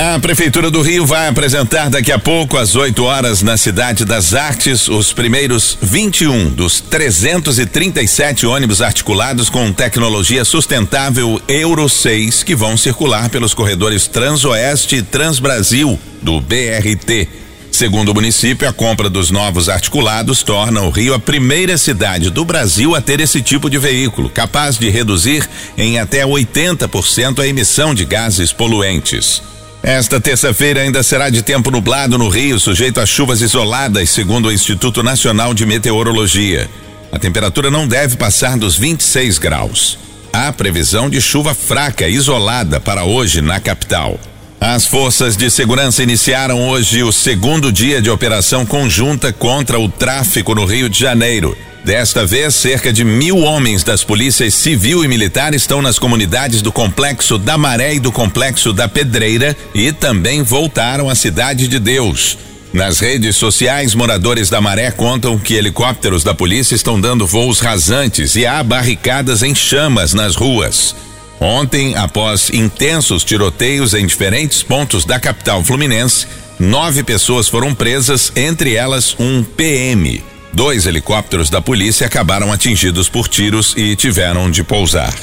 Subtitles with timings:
[0.00, 4.32] A Prefeitura do Rio vai apresentar daqui a pouco, às 8 horas, na Cidade das
[4.32, 12.76] Artes, os primeiros 21 dos 337 ônibus articulados com tecnologia sustentável Euro 6 que vão
[12.76, 17.26] circular pelos corredores Transoeste e Transbrasil do BRT.
[17.72, 22.44] Segundo o município, a compra dos novos articulados torna o Rio a primeira cidade do
[22.44, 25.44] Brasil a ter esse tipo de veículo, capaz de reduzir
[25.76, 29.42] em até 80% a emissão de gases poluentes.
[29.82, 34.52] Esta terça-feira ainda será de tempo nublado no Rio, sujeito a chuvas isoladas, segundo o
[34.52, 36.68] Instituto Nacional de Meteorologia.
[37.12, 39.98] A temperatura não deve passar dos 26 graus.
[40.32, 44.18] Há previsão de chuva fraca isolada para hoje na capital.
[44.60, 50.52] As forças de segurança iniciaram hoje o segundo dia de operação conjunta contra o tráfico
[50.52, 51.56] no Rio de Janeiro.
[51.84, 56.72] Desta vez, cerca de mil homens das polícias civil e militar estão nas comunidades do
[56.72, 62.36] Complexo da Maré e do Complexo da Pedreira e também voltaram à Cidade de Deus.
[62.72, 68.34] Nas redes sociais, moradores da Maré contam que helicópteros da polícia estão dando voos rasantes
[68.34, 70.94] e há barricadas em chamas nas ruas.
[71.40, 76.26] Ontem, após intensos tiroteios em diferentes pontos da capital fluminense,
[76.58, 80.22] nove pessoas foram presas, entre elas um PM.
[80.52, 85.14] Dois helicópteros da polícia acabaram atingidos por tiros e tiveram de pousar.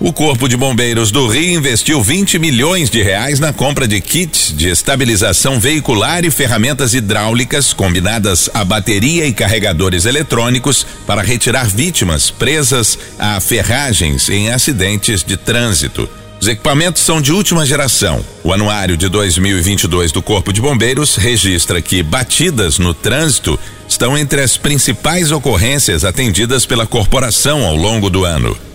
[0.00, 4.54] O Corpo de Bombeiros do Rio investiu 20 milhões de reais na compra de kits
[4.56, 12.30] de estabilização veicular e ferramentas hidráulicas combinadas a bateria e carregadores eletrônicos para retirar vítimas
[12.30, 16.08] presas a ferragens em acidentes de trânsito.
[16.40, 18.24] Os equipamentos são de última geração.
[18.44, 23.58] O anuário de 2022 do Corpo de Bombeiros registra que batidas no trânsito
[23.88, 28.67] estão entre as principais ocorrências atendidas pela corporação ao longo do ano.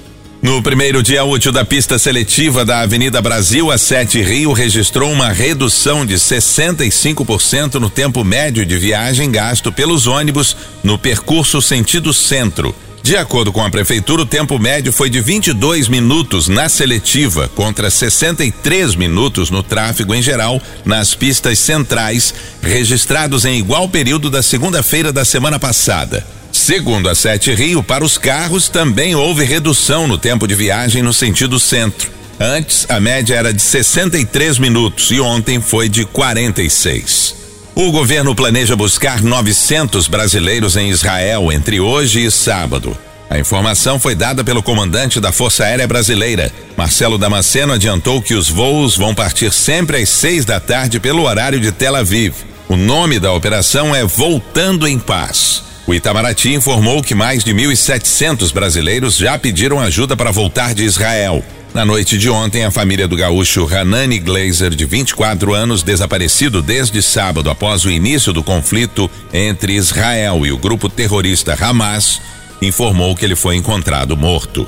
[0.44, 5.30] No primeiro dia útil da pista seletiva da Avenida Brasil, a Sete Rio registrou uma
[5.30, 12.76] redução de 65% no tempo médio de viagem gasto pelos ônibus no percurso sentido centro.
[13.02, 17.90] De acordo com a prefeitura, o tempo médio foi de 22 minutos na seletiva contra
[17.90, 25.14] 63 minutos no tráfego em geral nas pistas centrais, registrados em igual período da segunda-feira
[25.14, 26.43] da semana passada.
[26.64, 31.12] Segundo a Sete Rio, para os carros também houve redução no tempo de viagem no
[31.12, 32.10] sentido centro.
[32.40, 37.36] Antes, a média era de 63 minutos e ontem foi de 46.
[37.76, 42.98] O governo planeja buscar 900 brasileiros em Israel entre hoje e sábado.
[43.30, 46.50] A informação foi dada pelo comandante da Força Aérea Brasileira.
[46.78, 51.60] Marcelo Damasceno adiantou que os voos vão partir sempre às seis da tarde pelo horário
[51.60, 52.36] de Tel Aviv.
[52.70, 55.73] O nome da operação é Voltando em Paz.
[55.86, 61.44] O Itamaraty informou que mais de 1.700 brasileiros já pediram ajuda para voltar de Israel.
[61.74, 67.02] Na noite de ontem, a família do gaúcho Hanani Glazer, de 24 anos, desaparecido desde
[67.02, 72.22] sábado após o início do conflito entre Israel e o grupo terrorista Hamas,
[72.62, 74.66] informou que ele foi encontrado morto.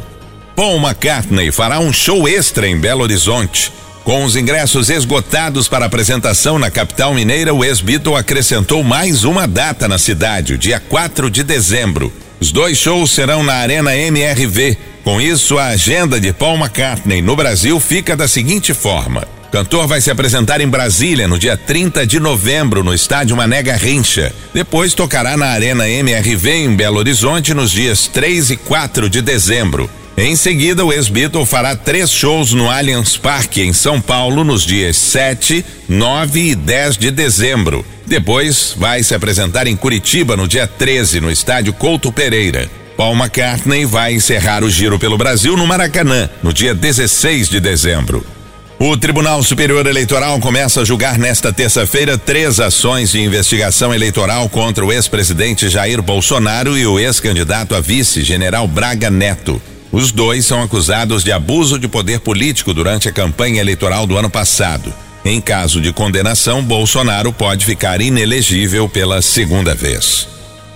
[0.53, 3.71] Paul McCartney fará um show extra em Belo Horizonte.
[4.05, 9.87] Com os ingressos esgotados para apresentação na capital mineira, o ex-Beatle acrescentou mais uma data
[9.87, 12.13] na cidade, o dia 4 de dezembro.
[12.39, 17.35] Os dois shows serão na Arena MRV, com isso, a agenda de Paul McCartney no
[17.35, 22.05] Brasil fica da seguinte forma: o cantor vai se apresentar em Brasília no dia 30
[22.05, 24.31] de novembro no estádio Mané Garrincha.
[24.53, 29.89] Depois tocará na Arena MRV em Belo Horizonte nos dias 3 e 4 de dezembro.
[30.17, 34.95] Em seguida, o ex-Beatle fará três shows no Allianz Parque, em São Paulo, nos dias
[34.95, 37.85] 7, 9 e 10 de dezembro.
[38.05, 42.69] Depois, vai se apresentar em Curitiba no dia 13, no estádio Couto Pereira.
[42.95, 48.25] Paul McCartney vai encerrar o giro pelo Brasil no Maracanã, no dia 16 de dezembro.
[48.79, 54.85] O Tribunal Superior Eleitoral começa a julgar nesta terça-feira três ações de investigação eleitoral contra
[54.85, 59.61] o ex-presidente Jair Bolsonaro e o ex-candidato a vice, general Braga Neto.
[59.95, 64.29] Os dois são acusados de abuso de poder político durante a campanha eleitoral do ano
[64.29, 64.93] passado.
[65.23, 70.27] Em caso de condenação, Bolsonaro pode ficar inelegível pela segunda vez.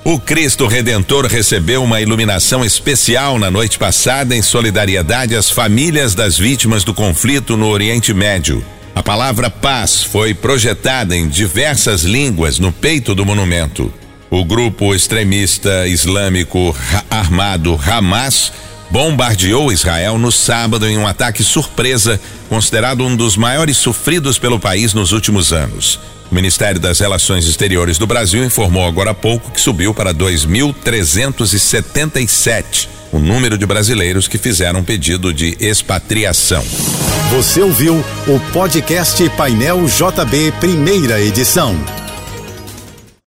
[0.06, 6.38] O Cristo Redentor recebeu uma iluminação especial na noite passada em solidariedade às famílias das
[6.38, 8.63] vítimas do conflito no Oriente Médio.
[8.95, 13.94] A palavra paz foi projetada em diversas línguas no peito do monumento.
[14.31, 16.74] O grupo extremista islâmico
[17.12, 18.54] armado Hamas
[18.89, 24.94] bombardeou Israel no sábado em um ataque surpresa, considerado um dos maiores sofridos pelo país
[24.94, 26.00] nos últimos anos.
[26.31, 32.88] O Ministério das Relações Exteriores do Brasil informou agora há pouco que subiu para 2.377
[33.12, 36.63] o número de brasileiros que fizeram pedido de expatriação.
[37.31, 41.75] Você ouviu o podcast Painel JB, primeira edição.